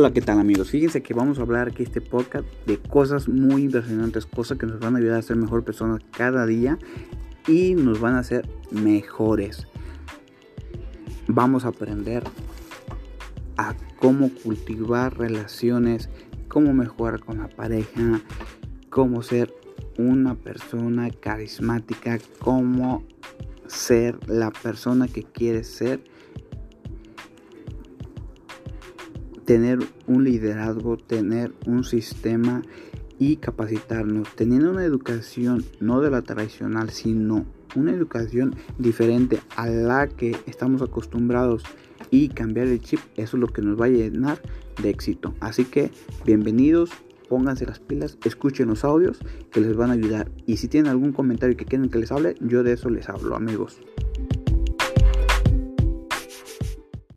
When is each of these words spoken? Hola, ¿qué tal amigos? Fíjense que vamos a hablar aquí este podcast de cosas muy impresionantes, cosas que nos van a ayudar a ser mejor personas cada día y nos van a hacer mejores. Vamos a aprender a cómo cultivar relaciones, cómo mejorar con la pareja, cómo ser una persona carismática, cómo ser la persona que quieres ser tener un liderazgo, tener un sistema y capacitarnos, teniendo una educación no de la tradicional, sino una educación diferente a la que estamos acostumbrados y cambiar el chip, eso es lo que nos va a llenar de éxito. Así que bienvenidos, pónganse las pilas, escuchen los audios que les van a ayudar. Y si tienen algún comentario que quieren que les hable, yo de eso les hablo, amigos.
Hola, 0.00 0.12
¿qué 0.12 0.20
tal 0.20 0.38
amigos? 0.38 0.70
Fíjense 0.70 1.02
que 1.02 1.12
vamos 1.12 1.40
a 1.40 1.42
hablar 1.42 1.66
aquí 1.66 1.82
este 1.82 2.00
podcast 2.00 2.46
de 2.66 2.78
cosas 2.78 3.28
muy 3.28 3.64
impresionantes, 3.64 4.26
cosas 4.26 4.56
que 4.56 4.64
nos 4.64 4.78
van 4.78 4.94
a 4.94 4.98
ayudar 4.98 5.18
a 5.18 5.22
ser 5.22 5.34
mejor 5.34 5.64
personas 5.64 6.00
cada 6.12 6.46
día 6.46 6.78
y 7.48 7.74
nos 7.74 7.98
van 7.98 8.14
a 8.14 8.20
hacer 8.20 8.48
mejores. 8.70 9.66
Vamos 11.26 11.64
a 11.64 11.70
aprender 11.70 12.22
a 13.56 13.74
cómo 13.98 14.30
cultivar 14.44 15.18
relaciones, 15.18 16.08
cómo 16.46 16.72
mejorar 16.74 17.18
con 17.18 17.38
la 17.38 17.48
pareja, 17.48 18.20
cómo 18.90 19.24
ser 19.24 19.52
una 19.98 20.36
persona 20.36 21.10
carismática, 21.10 22.20
cómo 22.38 23.02
ser 23.66 24.16
la 24.28 24.52
persona 24.52 25.08
que 25.08 25.24
quieres 25.24 25.66
ser 25.66 25.98
tener 29.48 29.78
un 30.06 30.24
liderazgo, 30.24 30.98
tener 30.98 31.54
un 31.64 31.82
sistema 31.82 32.60
y 33.18 33.36
capacitarnos, 33.36 34.28
teniendo 34.36 34.70
una 34.70 34.84
educación 34.84 35.64
no 35.80 36.02
de 36.02 36.10
la 36.10 36.20
tradicional, 36.20 36.90
sino 36.90 37.46
una 37.74 37.92
educación 37.92 38.56
diferente 38.78 39.40
a 39.56 39.66
la 39.66 40.06
que 40.06 40.36
estamos 40.44 40.82
acostumbrados 40.82 41.62
y 42.10 42.28
cambiar 42.28 42.66
el 42.66 42.82
chip, 42.82 43.00
eso 43.16 43.38
es 43.38 43.40
lo 43.40 43.46
que 43.46 43.62
nos 43.62 43.80
va 43.80 43.86
a 43.86 43.88
llenar 43.88 44.38
de 44.82 44.90
éxito. 44.90 45.32
Así 45.40 45.64
que 45.64 45.92
bienvenidos, 46.26 46.90
pónganse 47.30 47.64
las 47.64 47.78
pilas, 47.78 48.18
escuchen 48.26 48.68
los 48.68 48.84
audios 48.84 49.18
que 49.50 49.62
les 49.62 49.74
van 49.74 49.88
a 49.88 49.94
ayudar. 49.94 50.30
Y 50.44 50.58
si 50.58 50.68
tienen 50.68 50.90
algún 50.90 51.14
comentario 51.14 51.56
que 51.56 51.64
quieren 51.64 51.88
que 51.88 51.98
les 51.98 52.12
hable, 52.12 52.34
yo 52.40 52.62
de 52.64 52.74
eso 52.74 52.90
les 52.90 53.08
hablo, 53.08 53.34
amigos. 53.34 53.80